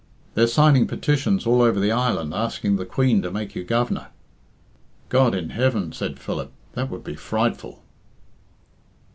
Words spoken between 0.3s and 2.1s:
"They're signing petitions all over the